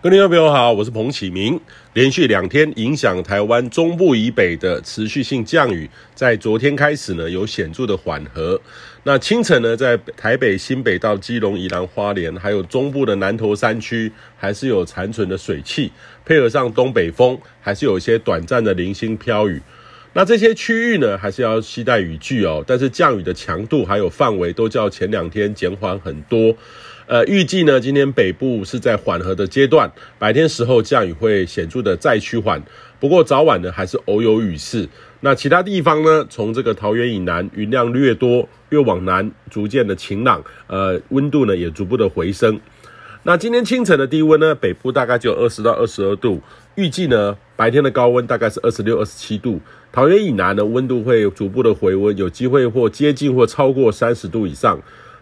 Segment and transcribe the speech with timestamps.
[0.00, 1.58] 各位朋友好，我是彭启明。
[1.92, 8.60] 连续两天影响台湾中部以北的持续性降雨，在昨天开始呢，有显著的缓和。
[9.02, 15.90] 那清晨呢，在台北、新北到基隆、宜兰花莲，还有中部的南投山区，还是有残存的水汽，
[16.24, 19.60] 配合上东北风，还是有一些短暂的零星飘雨。
[20.12, 22.62] 那这些区域呢，还是要期待雨具哦。
[22.64, 26.54] 但是降雨的强度还有范围，都较前两天减缓很多。
[27.08, 32.62] 呃，预计呢，今天北部是在缓和的阶段，白天时候降雨会显著的再趋缓，
[33.00, 34.86] 不过早晚呢还是偶有雨势。
[35.20, 42.60] 那其他地方呢，从这个桃园以南云量略多，越往南逐渐的晴朗，呃，温度呢也逐步的回升。
[43.22, 46.42] 那今天清晨的低温呢，北部大概就二十到二十二度，
[46.74, 49.58] 预计呢白天的高温大概是二十六、二十七度，
[49.90, 54.78] 桃园以南的温度会逐步的回温，有机会或接近或超过三十度以上。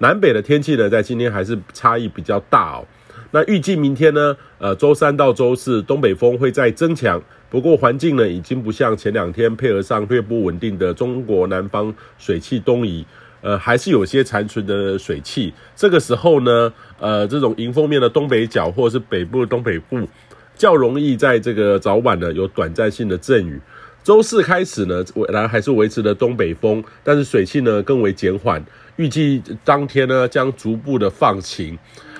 [0.00, 2.86] 南北的天气呢，在今天还是差异比较大哦。
[3.32, 7.22] 那预计明天呢，呃，周三到周四，东北风会再增强。
[7.50, 13.04] 不过环境呢，已经不像前两天配合上略不稳定的中国南方水汽东移，
[13.42, 15.52] 呃，还是有些残存的水汽。
[15.76, 20.08] 这个时候呢，呃，这种迎风面的东北角或是北部的东北部，
[20.56, 23.60] 较容易在这个早晚呢有短暂性的阵雨。
[24.02, 28.64] 周四开始呢，仍然还是维持的东北风，但是水汽呢更为减缓。
[29.00, 31.78] 预计当天呢将逐步的放晴，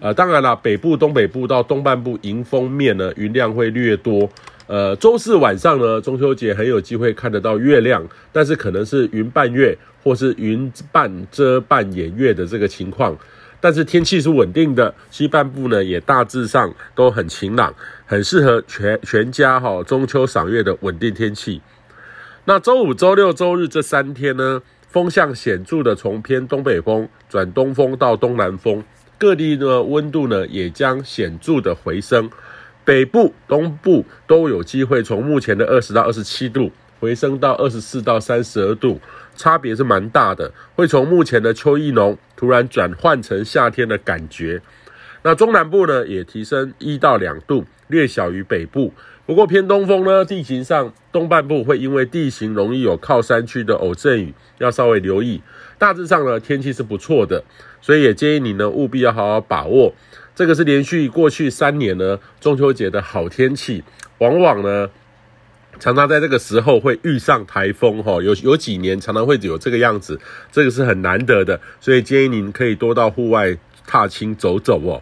[0.00, 4.26] 呃，当然了，北部、东北部到东半部迎风面呢云量会略多，
[4.66, 13.14] 呃，周四晚上呢中秋节很有机会看得到月亮，但是可能是云伴月或是云半遮半掩月的这个情况，
[13.60, 17.74] 但是天气是稳定的，西半部呢也大致上都很晴朗，
[18.06, 21.60] 很适合全全家哈、中秋赏月的稳定天气。
[22.46, 24.62] 那周五、周六、周日这三天呢？
[24.92, 28.84] 风向显著的从偏东北风转东风到东南风，
[29.16, 32.30] 各地的温度呢也将显著的回升，
[32.84, 36.70] 北部、东部都有机会从目前的二十到二十七度
[37.00, 39.00] 回升到二十四到三十二度，
[39.34, 44.60] 差别是蛮大的，会从目前的秋意浓突然转换成夏天的感觉。
[45.22, 48.92] 那中南部呢也提升一到两度，略小于北部。
[49.24, 55.40] 不过偏东风呢，地形上东半部会因为地形容易有靠山区的偶阵雨，要稍微留意。
[55.78, 57.44] 大致上呢，天气是不错的，
[57.80, 59.94] 所以也建议你呢务必要好好把握。
[60.34, 63.84] 这个是连续过去三年呢中秋节的好天气，
[64.18, 64.90] 往往呢
[65.78, 70.18] 常常在这个时候会遇上台风哈，有有几年常常会有这个样子，
[70.50, 75.00] 这个是很难得的，所以建议您可以多到户外踏青走走哦。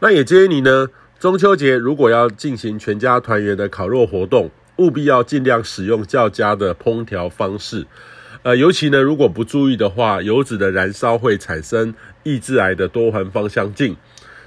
[0.00, 0.88] 那也建议你呢。
[1.22, 7.86] 中秋节如果要进行全家团圆的烤肉活动，务必要尽量使用较佳的烹调方式。
[8.42, 11.94] 呃，尤其呢，如果不注意的话，油脂的燃烧会产生
[12.24, 13.94] 抑制癌的多环芳香烃。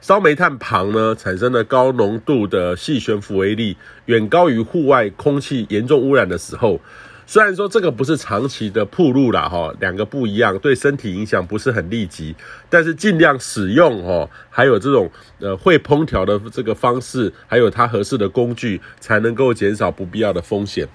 [0.00, 6.80] 烧煤炭旁呢，产生了高浓度的细悬浮微粒，远高于户外空气严重污染的时候。
[7.30, 12.34] 虽然说这个不是长期的铺路啦，哈，两个不一样，对身体影响不是很立即，
[12.68, 15.08] 但是尽量使用哦，还有这种
[15.38, 20.88] 呃会烹调的这个方式，还有它合适的工具，才能够减少不必要的风险。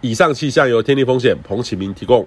[0.00, 2.24] 以上气象由天地风险彭启明提供。